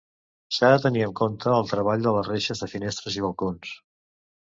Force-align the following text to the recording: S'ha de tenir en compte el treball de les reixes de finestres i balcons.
S'ha 0.55 0.71
de 0.75 0.79
tenir 0.85 1.03
en 1.09 1.13
compte 1.19 1.53
el 1.59 1.69
treball 1.73 2.09
de 2.09 2.17
les 2.17 2.33
reixes 2.35 2.67
de 2.67 2.73
finestres 2.75 3.23
i 3.23 3.27
balcons. 3.31 3.81